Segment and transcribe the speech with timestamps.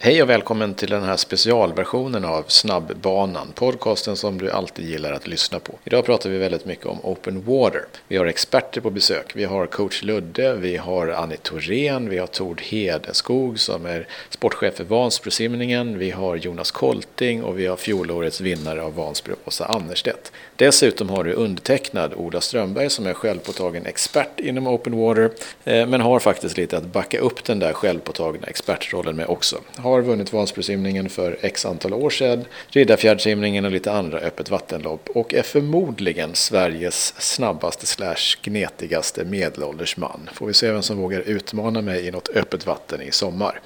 [0.00, 5.26] Hej och välkommen till den här specialversionen av Snabbbanan, podcasten som du alltid gillar att
[5.26, 5.74] lyssna på.
[5.84, 7.84] Idag pratar vi väldigt mycket om open water.
[8.08, 9.36] Vi har experter på besök.
[9.36, 14.74] Vi har coach Ludde, vi har Annie Thorén, vi har Tord Hedeskog som är sportchef
[14.74, 20.32] för Vansbrosimningen, vi har Jonas Kolting och vi har fjolårets vinnare av Vansbro, Åsa Annerstedt.
[20.56, 25.30] Dessutom har du undertecknad Ola Strömberg som är självpåtagen expert inom open water,
[25.64, 29.56] eh, men har faktiskt lite att backa upp den där självpåtagna expertrollen med också
[29.88, 35.34] har vunnit Vansbrosimningen för x antal år sedan, Riddarfjärdssimningen och lite andra öppet vattenlopp och
[35.34, 40.30] är förmodligen Sveriges snabbaste slash gnetigaste medelålders man.
[40.34, 43.60] Får vi se vem som vågar utmana mig i något öppet vatten i sommar.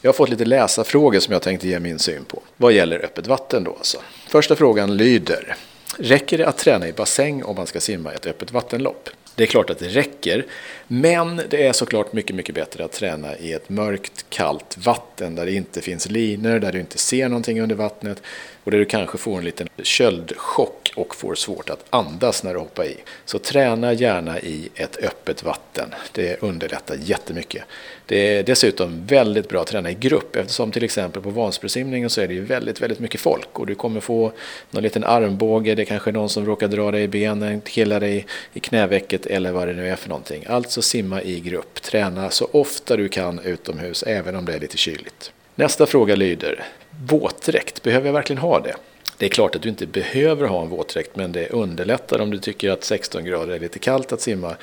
[0.00, 2.42] Jag har fått lite läsarfrågor som jag tänkte ge min syn på.
[2.56, 3.98] Vad gäller öppet vatten då alltså.
[4.28, 5.56] Första frågan lyder.
[5.98, 9.08] Räcker det att träna i bassäng om man ska simma i ett öppet vattenlopp?
[9.34, 10.46] Det är klart att det räcker,
[10.88, 15.46] men det är såklart mycket, mycket bättre att träna i ett mörkt, kallt vatten där
[15.46, 18.22] det inte finns linor, där du inte ser någonting under vattnet
[18.64, 22.58] och där du kanske får en liten köldchock och får svårt att andas när du
[22.60, 22.96] hoppar i.
[23.24, 25.94] Så träna gärna i ett öppet vatten.
[26.12, 27.62] Det underlättar jättemycket.
[28.06, 32.20] Det är dessutom väldigt bra att träna i grupp eftersom till exempel på Vansbrosimningen så
[32.20, 34.32] är det ju väldigt, väldigt mycket folk och du kommer få
[34.70, 38.00] någon liten armbåge, det är kanske är någon som råkar dra dig i benen, killa
[38.00, 40.44] dig i knävecket eller vad det nu är för någonting.
[40.48, 41.82] Alltså så simma i grupp.
[41.82, 45.32] Träna så ofta du kan utomhus även om det är lite kyligt.
[45.54, 46.64] Nästa fråga lyder,
[47.06, 48.74] våtdräkt, behöver jag verkligen ha det?
[49.16, 52.38] Det är klart att du inte behöver ha en våtdräkt men det underlättar om du
[52.38, 54.56] tycker att 16 grader är lite kallt att simma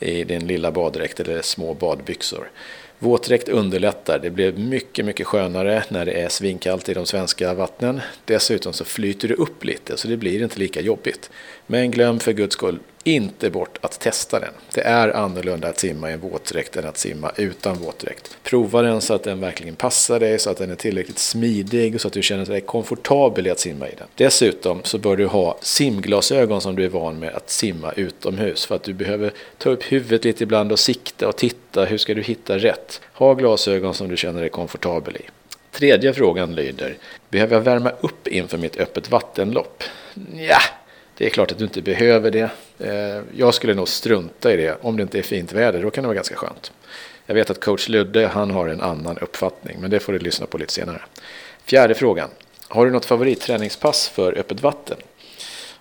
[0.00, 2.50] i din lilla baddräkt eller små badbyxor.
[2.98, 4.18] Våtdräkt underlättar.
[4.18, 8.00] Det blir mycket, mycket skönare när det är svinkallt i de svenska vattnen.
[8.24, 11.30] Dessutom så flyter det upp lite så det blir inte lika jobbigt.
[11.66, 14.52] Men glöm för guds skull inte bort att testa den.
[14.74, 18.36] Det är annorlunda att simma i en våtdräkt än att simma utan våtdräkt.
[18.42, 22.00] Prova den så att den verkligen passar dig, så att den är tillräckligt smidig och
[22.00, 24.06] så att du känner dig komfortabel i att simma i den.
[24.14, 28.74] Dessutom så bör du ha simglasögon som du är van med att simma utomhus för
[28.74, 31.84] att du behöver ta upp huvudet lite ibland och sikta och titta.
[31.84, 33.00] Hur ska du hitta rätt?
[33.12, 35.22] Ha glasögon som du känner dig komfortabel i.
[35.70, 36.96] Tredje frågan lyder,
[37.28, 39.84] behöver jag värma upp inför mitt öppet vattenlopp?
[40.34, 40.58] Ja,
[41.16, 42.50] det är klart att du inte behöver det.
[42.78, 44.76] Eh, jag skulle nog strunta i det.
[44.80, 46.72] Om det inte är fint väder, då kan det vara ganska skönt.
[47.26, 50.46] Jag vet att coach Ludde, han har en annan uppfattning, men det får du lyssna
[50.46, 51.02] på lite senare.
[51.64, 52.28] Fjärde frågan.
[52.68, 54.96] Har du något favoritträningspass för öppet vatten?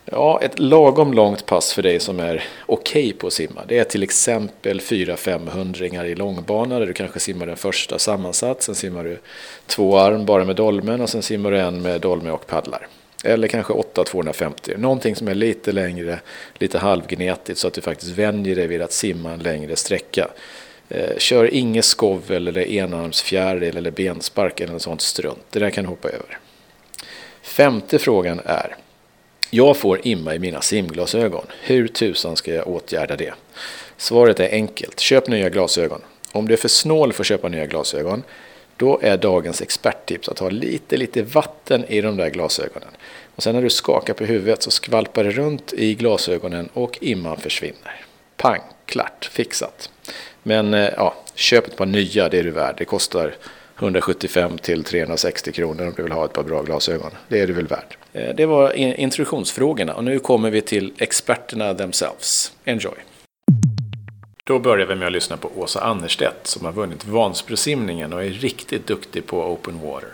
[0.05, 3.61] Ja, ett lagom långt pass för dig som är okej okay på att simma.
[3.67, 8.63] Det är till exempel 4-500 i långbana där du kanske simmar den första sammansatt.
[8.63, 9.19] Sen simmar du
[9.67, 12.87] två arm bara med dolmen och sen simmar du en med dolme och paddlar.
[13.23, 14.77] Eller kanske 8-250.
[14.77, 16.19] Någonting som är lite längre,
[16.53, 20.27] lite halvgnetigt så att du faktiskt vänjer dig vid att simma en längre sträcka.
[20.89, 25.45] Eh, kör inget skovel eller enarmsfjäril eller benspark eller något sånt strunt.
[25.49, 26.39] Det där kan du hoppa över.
[27.41, 28.75] Femte frågan är.
[29.49, 31.45] Jag får imma i mina simglasögon.
[31.61, 33.33] Hur tusan ska jag åtgärda det?
[33.97, 34.99] Svaret är enkelt.
[34.99, 36.01] Köp nya glasögon.
[36.31, 38.23] Om du är för snål för att köpa nya glasögon
[38.81, 42.89] då är dagens experttips att ha lite, lite vatten i de där glasögonen.
[43.35, 47.37] Och sen när du skakar på huvudet så skvalpar det runt i glasögonen och imman
[47.37, 48.05] försvinner.
[48.37, 49.89] Pang, klart, fixat.
[50.43, 52.75] Men eh, ja, köp ett par nya, det är du värd.
[52.77, 53.35] Det kostar
[53.79, 57.11] 175 till 360 kronor om du vill ha ett par bra glasögon.
[57.27, 57.97] Det är du väl värd.
[58.13, 62.51] Eh, det var introduktionsfrågorna och nu kommer vi till experterna themselves.
[62.65, 63.10] Enjoy!
[64.43, 68.29] Då börjar vi med att lyssna på Åsa Annerstedt som har vunnit Vansbrosimningen och är
[68.29, 70.09] riktigt duktig på open water.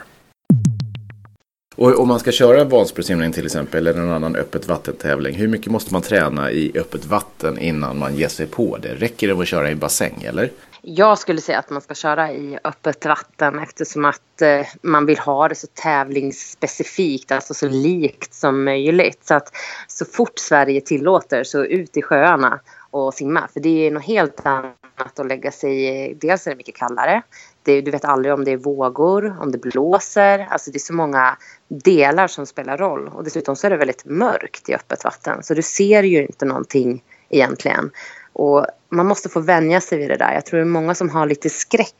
[1.75, 5.71] Och om man ska köra Vansbrosimning till exempel eller någon annan öppet vattentävling, hur mycket
[5.71, 8.95] måste man träna i öppet vatten innan man ger sig på det?
[8.95, 10.51] Räcker det att köra i bassäng eller?
[10.81, 15.19] Jag skulle säga att man ska köra i öppet vatten eftersom att eh, man vill
[15.19, 19.19] ha det så tävlingsspecifikt, alltså så likt som möjligt.
[19.25, 19.51] Så att
[19.87, 22.59] så fort Sverige tillåter så ut i sjöarna
[22.97, 23.47] och simma.
[23.53, 26.13] För det är något helt annat att lägga sig i.
[26.13, 27.21] Dels är det mycket kallare.
[27.63, 30.47] Det, du vet aldrig om det är vågor, om det blåser.
[30.49, 31.37] Alltså det är så många
[31.67, 33.07] delar som spelar roll.
[33.07, 35.43] Och dessutom så är det väldigt mörkt i öppet vatten.
[35.43, 37.91] Så du ser ju inte någonting egentligen.
[38.33, 40.33] Och man måste få vänja sig vid det där.
[40.33, 41.93] Jag tror det är många som har lite skräck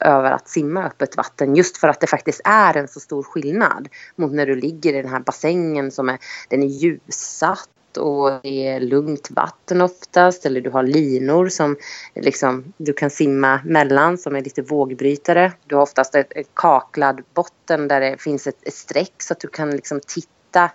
[0.00, 3.88] över att simma öppet vatten just för att det faktiskt är en så stor skillnad
[4.16, 6.18] mot när du ligger i den här bassängen som är,
[6.48, 11.76] den är ljussatt och det är lugnt vatten oftast eller du har linor som
[12.14, 15.52] liksom, du kan simma mellan som är lite vågbrytare.
[15.66, 19.40] Du har oftast ett, ett kaklad botten där det finns ett, ett streck så att
[19.40, 20.70] du kan liksom titta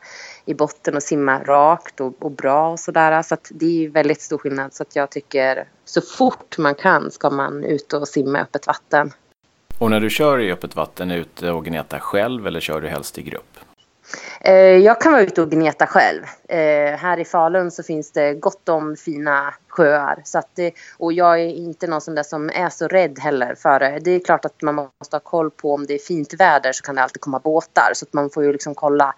[0.46, 3.22] i botten och simma rakt och, och bra och sådär.
[3.22, 7.12] Så att det är väldigt stor skillnad så att jag tycker så fort man kan
[7.12, 9.12] ska man ut och simma i öppet vatten.
[9.78, 12.82] Och när du kör i öppet vatten, är du ute och gnetar själv eller kör
[12.82, 13.60] du helst i grupp?
[14.42, 16.24] Eh, jag kan vara ute och gneta själv.
[16.48, 20.22] Eh, här i Falun så finns det gott om fina sjöar.
[20.26, 23.56] Så att det, och jag är inte någon som, där som är så rädd heller
[23.56, 24.00] för det.
[24.02, 26.84] Det är klart att man måste ha koll på om det är fint väder så
[26.84, 27.92] kan det alltid komma båtar.
[27.94, 29.16] Så att man får ju liksom kolla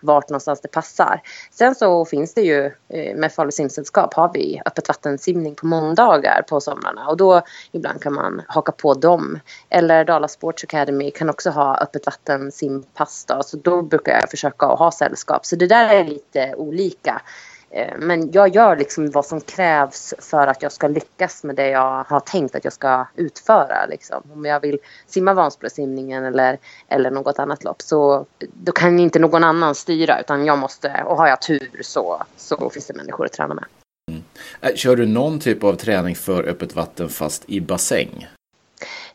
[0.00, 1.22] vart någonstans det passar.
[1.50, 6.42] Sen så finns det ju eh, med Falu simsällskap har vi öppet vattensimning på måndagar
[6.48, 7.42] på somrarna och då
[7.72, 9.38] ibland kan man haka på dem.
[9.68, 14.30] Eller Dala Sports Academy kan också ha öppet vatten simpass då, så då brukar jag
[14.30, 15.46] försöka att ha sällskap.
[15.46, 17.22] Så det där är lite olika.
[17.70, 21.68] Eh, men jag gör liksom vad som krävs för att jag ska lyckas med det
[21.68, 23.86] jag har tänkt att jag ska utföra.
[23.86, 24.22] Liksom.
[24.32, 26.58] Om jag vill simma Vansbrosimningen eller,
[26.88, 31.16] eller något annat lopp så då kan inte någon annan styra utan jag måste, och
[31.16, 33.64] har jag tur så, så finns det människor att träna med.
[34.10, 34.22] Mm.
[34.60, 38.26] Äh, kör du någon typ av träning för öppet vatten fast i bassäng?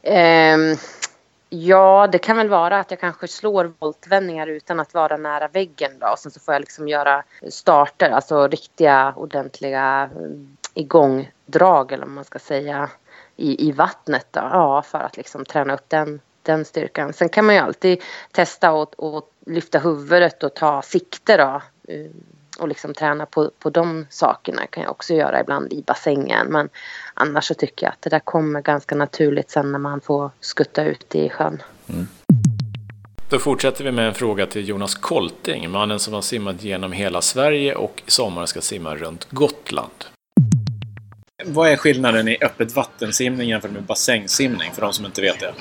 [0.03, 0.77] Um,
[1.49, 5.91] Ja, det kan väl vara att jag kanske slår voltvändningar utan att vara nära väggen
[5.99, 6.07] då.
[6.07, 10.29] Och sen så får jag liksom göra starter, alltså riktiga ordentliga eh,
[10.73, 12.89] igångdrag eller om man ska säga
[13.35, 14.39] i, i vattnet då.
[14.39, 17.13] Ja, för att liksom träna upp den, den styrkan.
[17.13, 18.01] Sen kan man ju alltid
[18.31, 18.95] testa att
[19.45, 21.61] lyfta huvudet och ta sikte då
[21.93, 22.11] eh,
[22.59, 26.47] och liksom träna på, på de sakerna kan jag också göra ibland i bassängen.
[26.47, 26.69] Men
[27.13, 30.83] annars så tycker jag att det där kommer ganska naturligt sen när man får skutta
[30.83, 31.61] ut i sjön.
[31.89, 32.07] Mm.
[33.29, 37.21] Då fortsätter vi med en fråga till Jonas Kolting, mannen som har simmat genom hela
[37.21, 40.05] Sverige och i sommar ska simma runt Gotland.
[41.45, 45.53] Vad är skillnaden i öppet vattensimning jämfört med bassängsimning för de som inte vet det?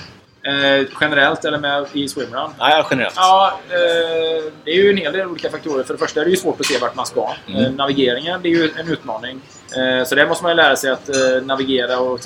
[0.47, 2.51] Eh, generellt eller med i swimrun?
[2.59, 3.15] Nej, generellt.
[3.17, 5.85] Ja, eh, det är ju en hel del olika faktorer.
[5.85, 7.31] För det första är det ju svårt att se vart man ska.
[7.47, 7.65] Mm.
[7.65, 9.41] Eh, navigeringen, det är ju en utmaning.
[9.77, 12.21] Eh, så där måste man ju lära sig att eh, navigera och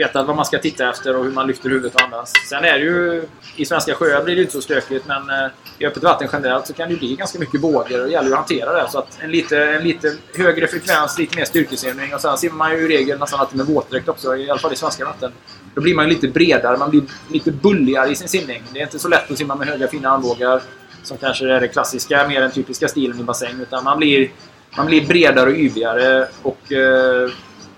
[0.00, 2.32] veta vad man ska titta efter och hur man lyfter huvudet och andas.
[2.48, 3.24] Sen är det ju...
[3.56, 6.72] I svenska sjöar blir det inte så stökigt men eh, i öppet vatten generellt så
[6.72, 8.90] kan det bli ganska mycket vågor och det gäller ju att hantera det.
[8.90, 12.72] Så att en lite, en lite högre frekvens, lite mer styrkesimning och sen simmar man
[12.72, 15.32] ju i regel nästan alltid med våtdräkt också, i alla fall i svenska vatten.
[15.74, 18.62] Då blir man ju lite bredare, man blir lite bulligare i sin simning.
[18.72, 20.62] Det är inte så lätt att simma med höga fina armbågar
[21.02, 23.60] som kanske är det klassiska, mer den typiska stilen i bassäng.
[23.60, 24.30] Utan man blir,
[24.76, 27.30] man blir bredare och yvigare och eh,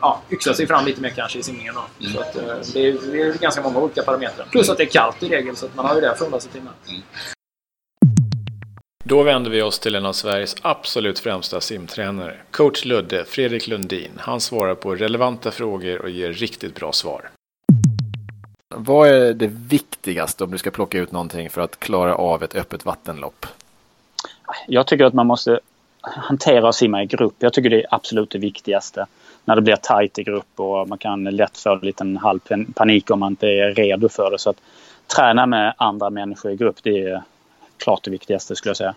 [0.03, 1.75] ja, yxar sig fram lite mer kanske i simningen.
[1.75, 2.07] Då.
[2.07, 2.13] Mm.
[2.13, 4.47] Så att, eh, det, är, det, är, ganska många olika parametrar.
[4.51, 6.41] Plus att det är kallt i regel, så att man har ju det att förhålla
[6.41, 6.61] sig till.
[6.61, 7.03] Mm.
[9.05, 14.11] Då vänder vi oss till en av Sveriges absolut främsta simtränare, coach Ludde, Fredrik Lundin.
[14.19, 17.31] Han svarar på relevanta frågor och ger riktigt bra svar.
[18.75, 22.55] Vad är det viktigaste om du ska plocka ut någonting för att klara av ett
[22.55, 23.47] öppet vattenlopp?
[24.67, 25.61] Jag tycker att man måste
[26.01, 27.35] hantera och simma i grupp.
[27.39, 29.07] Jag tycker det är absolut det viktigaste.
[29.45, 32.41] När det blir tajt i grupp och man kan lätt få en liten halv
[32.75, 34.39] panik om man inte är redo för det.
[34.39, 34.61] Så att
[35.17, 37.23] träna med andra människor i grupp, det är
[37.77, 38.95] klart det viktigaste skulle jag säga.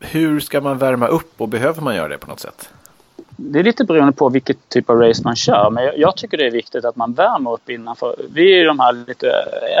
[0.00, 2.70] Hur ska man värma upp och behöver man göra det på något sätt?
[3.40, 5.70] det är lite beroende på vilket typ av race man kör.
[5.70, 7.96] Men jag, tycker det är viktigt att man värmer upp innan.
[7.96, 9.30] För vi är ju de här lite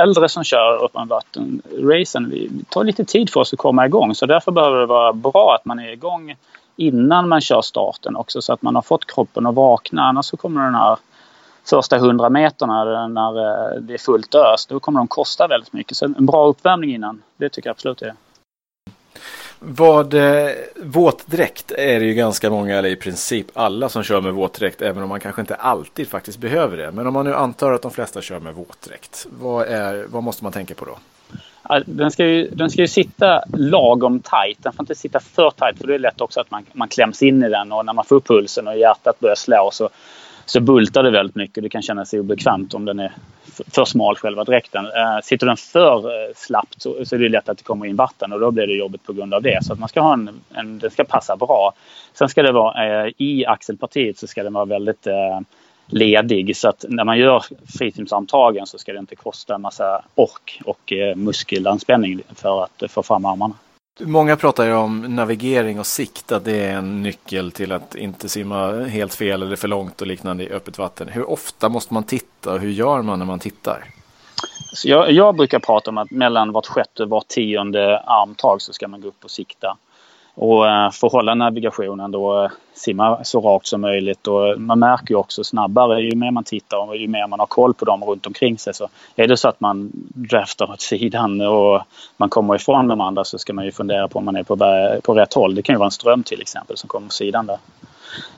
[0.02, 2.30] äldre som kör öppen vatten-racen.
[2.30, 4.14] Vi tar lite tid för oss att komma igång.
[4.14, 6.36] Så därför behöver det vara bra att man är igång
[6.78, 8.42] innan man kör starten också.
[8.42, 10.02] Så att man har fått kroppen att vakna.
[10.02, 10.98] Annars så kommer den här
[11.70, 15.96] första hundra meterna när eh, det är fullt ös, då kommer de kosta väldigt mycket.
[15.96, 18.14] Så en bra uppvärmning innan, det tycker jag absolut är.
[19.60, 24.32] Vad eh, våtdräkt är det ju ganska många, eller i princip alla som kör med
[24.32, 26.90] våtdräkt, även om man kanske inte alltid faktiskt behöver det.
[26.90, 30.44] Men om man nu antar att de flesta kör med våtdräkt, vad, är, vad måste
[30.44, 30.98] man tänka på då?
[31.86, 34.58] Den ska, ju, den ska ju sitta lagom tight.
[34.62, 37.22] Den får inte sitta för tight för det är lätt också att man, man kläms
[37.22, 39.88] in i den och när man får upp pulsen och hjärtat börjar slå så
[40.50, 41.62] så bultar det väldigt mycket.
[41.62, 43.12] Det kan kännas obekvämt om den är
[43.74, 44.86] för smal själva dräkten.
[44.86, 47.96] Eh, sitter den för eh, slappt så, så är det lätt att det kommer in
[47.96, 49.64] vatten och då blir det jobbigt på grund av det.
[49.64, 51.72] Så att man ska ha en, en den ska passa bra.
[52.12, 55.40] Sen ska det vara eh, i axelpartiet så ska den vara väldigt eh,
[55.88, 57.44] ledig så att när man gör
[57.78, 63.24] frisimsamtagen så ska det inte kosta en massa ork och muskelanspänning för att få fram
[63.24, 63.54] armarna.
[64.00, 68.28] Många pratar ju om navigering och sikt, att det är en nyckel till att inte
[68.28, 71.08] simma helt fel eller för långt och liknande i öppet vatten.
[71.08, 73.84] Hur ofta måste man titta och hur gör man när man tittar?
[74.84, 78.88] Jag, jag brukar prata om att mellan vart sjätte och vart tionde armtag så ska
[78.88, 79.76] man gå upp och sikta.
[80.40, 84.26] Och få för att hålla navigationen då eh, simma så rakt som möjligt.
[84.26, 87.46] Och man märker ju också snabbare ju mer man tittar och ju mer man har
[87.46, 88.74] koll på dem runt omkring sig.
[88.74, 91.82] Så är det så att man draftar åt sidan och
[92.16, 94.56] man kommer ifrån de andra så ska man ju fundera på om man är på,
[95.02, 95.54] på rätt håll.
[95.54, 97.58] Det kan ju vara en ström till exempel som kommer på sidan där.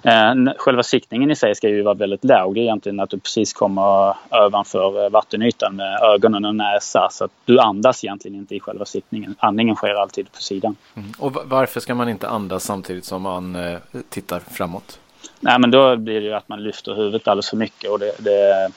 [0.03, 2.59] Eh, själva siktningen i sig ska ju vara väldigt låg.
[2.59, 7.09] Egentligen att du precis kommer ovanför eh, vattenytan med ögonen och näsa.
[7.11, 9.35] Så att du andas egentligen inte i själva siktningen.
[9.39, 10.77] Andningen sker alltid på sidan.
[10.95, 11.13] Mm.
[11.19, 14.99] Och varför ska man inte andas samtidigt som man eh, tittar framåt?
[15.41, 17.91] Nej men då blir det ju att man lyfter huvudet alldeles för mycket.
[17.91, 18.71] Och det, det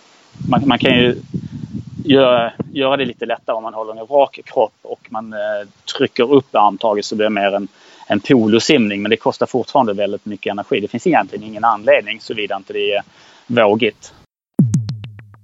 [0.50, 1.16] man, man, kan ju
[2.06, 6.34] göra, göra det lite lättare om man håller en rak kropp och man eh, trycker
[6.34, 7.68] upp armtaget så blir det mer en,
[8.08, 9.02] en polosimning.
[9.02, 10.80] Men det kostar fortfarande väldigt mycket energi.
[10.80, 13.04] Det finns egentligen ingen anledning såvida inte det är
[13.48, 14.14] vågigt.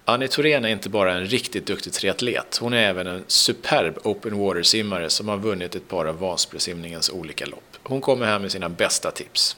[0.06, 2.58] Annie Thorén är inte bara en riktigt duktig triatlet.
[2.62, 7.46] Hon är även en superb open water-simmare som har vunnit ett par av Vansbrosimningens olika
[7.46, 7.78] lopp.
[7.84, 9.58] Hon kommer här med sina bästa tips.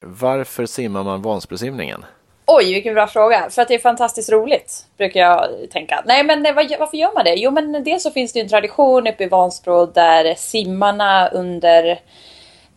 [0.00, 2.04] Varför simmar man Vansbrosimningen?
[2.54, 3.50] Oj, vilken bra fråga.
[3.50, 6.02] För att det är fantastiskt roligt, brukar jag tänka.
[6.06, 7.34] Nej, men varför gör man det?
[7.34, 12.00] Jo, men dels så finns det en tradition uppe i Vansbro där simmarna under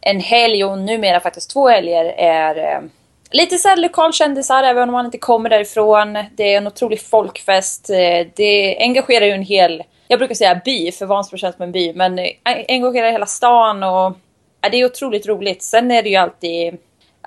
[0.01, 2.81] en helg och numera faktiskt två helger är eh,
[3.31, 6.17] lite så här lokalkändisar även om man inte kommer därifrån.
[6.35, 7.89] Det är en otrolig folkfest.
[7.89, 11.71] Eh, det engagerar ju en hel, jag brukar säga by, för Vansbro känns som en
[11.71, 12.31] by, men eh,
[12.67, 14.17] engagerar hela stan och
[14.61, 15.63] ja, det är otroligt roligt.
[15.63, 16.77] Sen är det ju alltid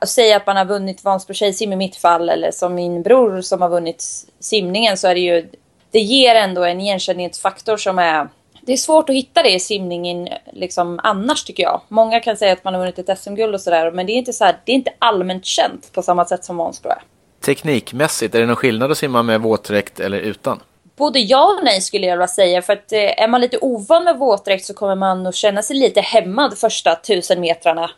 [0.01, 3.41] att säga att man har vunnit Vansbro tjejsim i mitt fall eller som min bror
[3.41, 4.05] som har vunnit
[4.41, 5.49] simningen så är det ju
[5.91, 8.29] det ger ändå en igenkänningsfaktor som är
[8.61, 11.81] det är svårt att hitta det i simningen liksom annars tycker jag.
[11.89, 14.33] Många kan säga att man har vunnit ett SM-guld och sådär men det är inte
[14.33, 17.03] så här, det är inte allmänt känt på samma sätt som Vansbro är.
[17.41, 20.61] Teknikmässigt, är det någon skillnad att simma med våtdräkt eller utan?
[20.97, 22.63] Både ja och nej skulle jag vilja säga.
[22.63, 25.77] För att eh, är man lite ovan med våtdräkt så kommer man att känna sig
[25.77, 27.91] lite hämmad första tusen metrarna.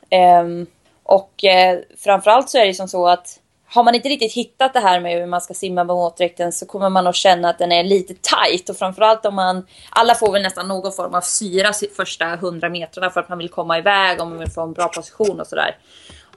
[0.43, 0.67] Um,
[1.11, 4.81] och eh, framförallt så är det som så att har man inte riktigt hittat det
[4.81, 7.73] här med hur man ska simma med våtdräkten så kommer man att känna att den
[7.73, 11.73] är lite tight och framförallt om man alla får väl nästan någon form av syra
[11.97, 14.89] första 100 metrarna för att man vill komma iväg och man vill få en bra
[14.89, 15.77] position och sådär.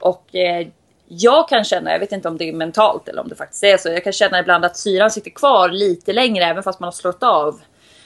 [0.00, 0.66] Och eh,
[1.08, 3.76] jag kan känna, jag vet inte om det är mentalt eller om det faktiskt är
[3.76, 6.92] så, jag kan känna ibland att syran sitter kvar lite längre även fast man har
[6.92, 7.60] slått av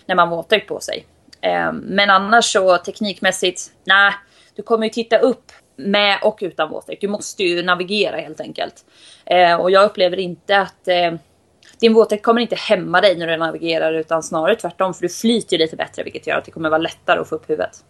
[0.06, 1.06] när man har våtdräkt på sig.
[1.40, 4.12] Eh, men annars så teknikmässigt, nej,
[4.56, 7.00] du kommer ju titta upp med och utan våtdräkt.
[7.00, 8.84] Du måste ju navigera helt enkelt.
[9.26, 11.12] Eh, och jag upplever inte att eh,
[11.80, 15.58] din våtdräkt kommer inte hämma dig när du navigerar utan snarare tvärtom för du flyter
[15.58, 17.84] lite bättre vilket gör att det kommer vara lättare att få upp huvudet.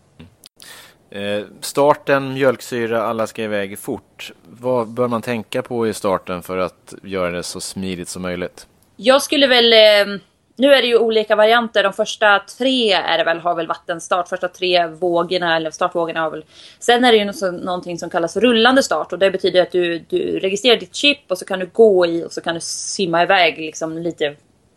[1.11, 4.33] Eh, starten, mjölksyra, alla ska iväg fort.
[4.45, 8.67] Vad bör man tänka på i starten för att göra det så smidigt som möjligt?
[8.97, 10.21] Jag skulle väl eh,
[10.59, 11.83] nu är det ju olika varianter.
[11.83, 14.29] De första tre är det väl, har väl vattenstart.
[14.29, 16.45] Första tre vågorna, eller startvågorna har väl...
[16.79, 19.13] Sen är det ju någonting som kallas rullande start.
[19.13, 22.25] Och det betyder att du, du registrerar ditt chip och så kan du gå i
[22.25, 24.35] och så kan du simma iväg liksom lite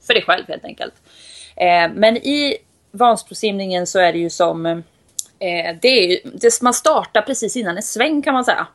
[0.07, 0.93] för dig själv helt enkelt.
[1.55, 2.57] Eh, men i
[2.91, 4.65] Vansbrosimningen så är det ju som...
[4.65, 8.67] Eh, det är ju, det, man startar precis innan en sväng kan man säga.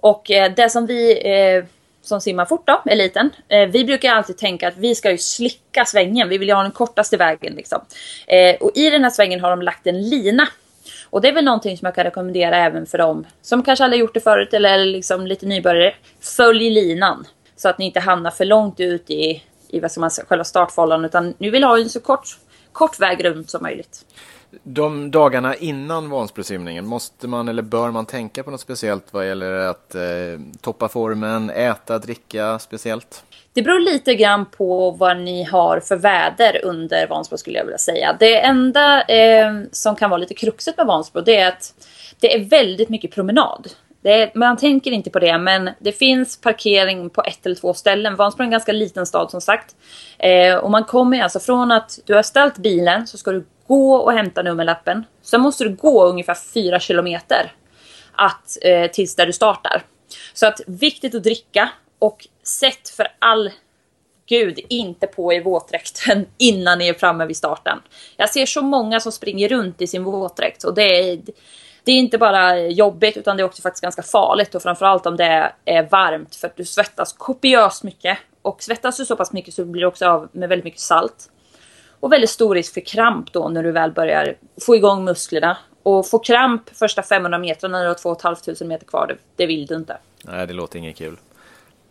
[0.00, 1.64] Och eh, det som vi eh,
[2.02, 3.30] som simmar fort då, eliten.
[3.48, 6.28] Eh, vi brukar alltid tänka att vi ska ju slicka svängen.
[6.28, 7.80] Vi vill ju ha den kortaste vägen liksom.
[8.26, 10.48] Eh, och i den här svängen har de lagt en lina.
[11.10, 14.00] Och det är väl någonting som jag kan rekommendera även för dem som kanske aldrig
[14.00, 15.94] gjort det förut eller är liksom lite nybörjare.
[16.20, 17.26] Följ linan.
[17.56, 20.44] Så att ni inte hamnar för långt ut i, i vad ska man säga, själva
[20.44, 22.38] startfållan utan ni vill ha en så kort,
[22.72, 24.04] kort väg runt som möjligt.
[24.62, 29.52] De dagarna innan Vansbrosimningen, måste man eller bör man tänka på något speciellt vad gäller
[29.52, 30.02] att eh,
[30.60, 33.24] toppa formen, äta, dricka speciellt?
[33.52, 37.78] Det beror lite grann på vad ni har för väder under Vansbro skulle jag vilja
[37.78, 38.16] säga.
[38.20, 41.74] Det enda eh, som kan vara lite kruxet med Vansbro det är att
[42.20, 43.68] det är väldigt mycket promenad.
[44.04, 48.16] Är, man tänker inte på det, men det finns parkering på ett eller två ställen.
[48.16, 49.76] Vansbro är en ganska liten stad som sagt.
[50.18, 53.94] Eh, och man kommer alltså från att du har ställt bilen så ska du gå
[53.94, 55.04] och hämta nummerlappen.
[55.22, 57.52] Sen måste du gå ungefär 4 kilometer
[58.12, 59.82] att, eh, tills där du startar.
[60.34, 63.50] Så att viktigt att dricka och sätt för all
[64.26, 67.78] gud inte på er våtdräkten innan ni är framme vid starten.
[68.16, 71.20] Jag ser så många som springer runt i sin våtdräkt och det är,
[71.84, 75.16] det är inte bara jobbigt utan det är också faktiskt ganska farligt och framförallt om
[75.16, 78.18] det är varmt för att du svettas kopiöst mycket.
[78.42, 81.30] Och svettas du så pass mycket så blir du också av med väldigt mycket salt.
[82.02, 84.34] Och väldigt stor risk för kramp då när du väl börjar
[84.66, 85.56] få igång musklerna.
[85.82, 89.46] Och få kramp första 500 metrarna när du har 2 500 meter kvar, det, det
[89.46, 89.96] vill du inte.
[90.24, 91.16] Nej, det låter inget kul.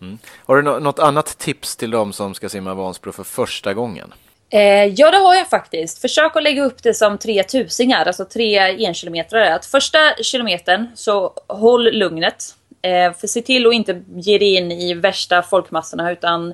[0.01, 0.18] Mm.
[0.46, 4.13] Har du något annat tips till dem som ska simma Vansbro för första gången?
[4.50, 6.01] Eh, ja, det har jag faktiskt.
[6.01, 9.56] Försök att lägga upp det som tre tusingar, alltså tre enkilometrare.
[9.56, 12.56] Att första kilometern så håll lugnet.
[12.82, 16.53] Eh, för se till att inte ge dig in i värsta folkmassorna utan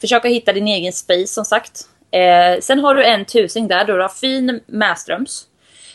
[0.00, 1.88] försöka hitta din egen space som sagt.
[2.10, 5.46] Eh, sen har du en tusing där, då du har fin medströms.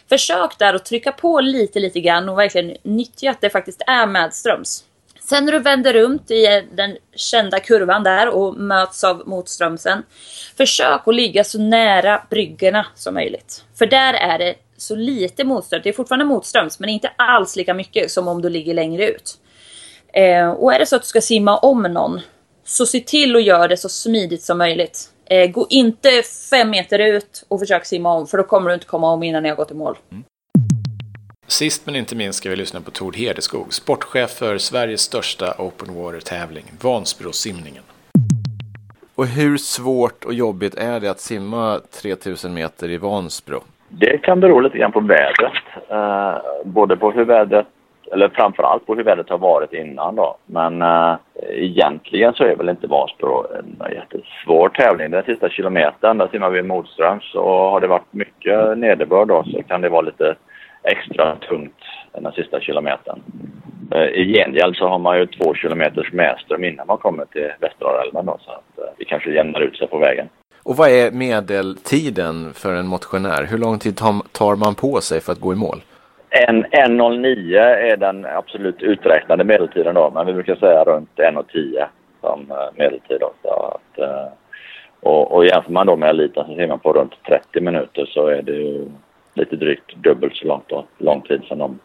[0.09, 4.07] Försök där att trycka på lite, lite grann och verkligen nyttja att det faktiskt är
[4.07, 4.83] medströms.
[5.29, 10.03] Sen när du vänder runt i den kända kurvan där och möts av motströmsen.
[10.57, 13.63] Försök att ligga så nära bryggorna som möjligt.
[13.75, 15.83] För där är det så lite motströms.
[15.83, 19.37] Det är fortfarande motströms men inte alls lika mycket som om du ligger längre ut.
[20.13, 22.21] Eh, och är det så att du ska simma om någon
[22.65, 25.09] så se till att göra det så smidigt som möjligt.
[25.25, 26.09] Eh, gå inte
[26.49, 29.43] fem meter ut och försök simma om för då kommer du inte komma om innan
[29.43, 29.97] ni har gått i mål.
[30.11, 30.23] Mm.
[31.47, 35.95] Sist men inte minst ska vi lyssna på Tord Hedeskog, sportchef för Sveriges största open
[35.95, 37.83] water-tävling, Vansbrosimningen.
[39.15, 43.59] Och hur svårt och jobbigt är det att simma 3000 meter i Vansbro?
[43.89, 45.63] Det kan bero lite grann på vädret.
[45.89, 47.67] Eh, både på hur vädret,
[48.13, 50.37] eller framförallt på hur vädret har varit innan då.
[50.45, 51.15] Men eh,
[51.49, 55.11] egentligen så är väl inte Vansbro en jättesvår tävling.
[55.11, 59.63] Den sista kilometern, där simmar vi motströms och har det varit mycket nederbörd då så
[59.63, 60.35] kan det vara lite
[60.83, 63.21] extra tungt den sista kilometern.
[63.91, 68.25] Eh, I gengäld så har man ju två kilometers medström innan man kommer till Västerdalälven
[68.25, 70.29] då, så att eh, det kanske jämnar ut sig på vägen.
[70.63, 73.47] Och vad är medeltiden för en motionär?
[73.49, 73.97] Hur lång tid
[74.31, 75.81] tar man på sig för att gå i mål?
[76.47, 81.85] En 1.09 är den absolut uträknade medeltiden då, men vi brukar säga runt 1.10
[82.21, 83.17] som eh, medeltid.
[83.19, 83.99] Då, så att,
[84.99, 88.27] och, och jämför man då med eliten så ser man på runt 30 minuter så
[88.27, 88.85] är det ju
[89.33, 91.79] lite drygt dubbelt så långt då, lång tid som de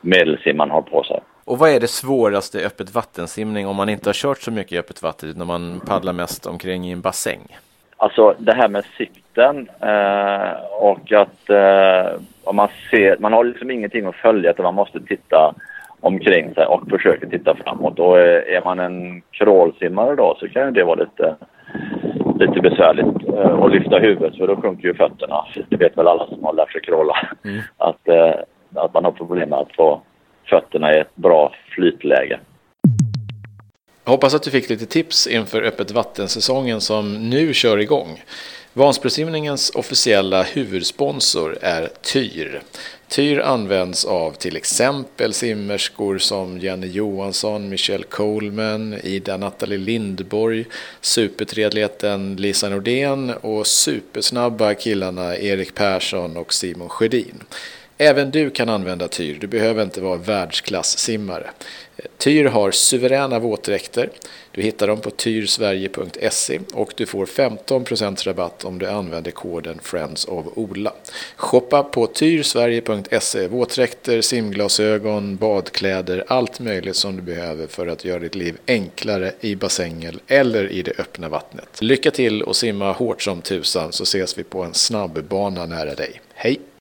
[0.00, 1.20] medelsimman har på sig.
[1.44, 4.72] Och vad är det svåraste i öppet vattensimning om man inte har kört så mycket
[4.72, 7.56] i öppet vatten när man paddlar mest omkring i en bassäng?
[7.96, 13.70] Alltså det här med sikten eh, och att eh, om man ser, man har liksom
[13.70, 15.54] ingenting att följa utan man måste titta
[16.00, 17.98] omkring sig och försöka titta framåt.
[17.98, 21.36] Och är man en crawlsimmare då så kan det vara lite
[22.38, 25.46] lite besvärligt eh, att lyfta huvudet för då sjunker ju fötterna.
[25.68, 27.28] Det vet väl alla som har lärt sig kråla.
[27.44, 27.60] Mm.
[27.76, 28.34] Att, eh,
[28.74, 30.02] att man har problem med att få
[30.50, 32.40] fötterna i ett bra flytläge.
[34.04, 38.08] Jag hoppas att du fick lite tips inför öppet vattensäsongen som nu kör igång.
[38.74, 42.62] Vansbrosimningens officiella huvudsponsor är Tyr.
[43.08, 50.64] Tyr används av till exempel simmerskor som Jenny Johansson, Michelle Coleman, Ida Nathalie Lindborg,
[51.00, 57.42] supertredligheten Lisa Nordén och supersnabba killarna Erik Persson och Simon Sjödin.
[58.02, 61.50] Även du kan använda Tyr, du behöver inte vara världsklassimmare.
[62.18, 64.10] Tyr har suveräna våtdräkter.
[64.52, 70.24] Du hittar dem på tyrsverige.se och du får 15% rabatt om du använder koden Friends
[70.24, 70.92] of Ola.
[71.36, 73.48] Shoppa på tyrsverige.se.
[73.48, 79.56] Våtdräkter, simglasögon, badkläder, allt möjligt som du behöver för att göra ditt liv enklare i
[79.56, 81.78] bassängen eller i det öppna vattnet.
[81.80, 86.20] Lycka till och simma hårt som tusan så ses vi på en snabbbana nära dig.
[86.34, 86.71] Hej!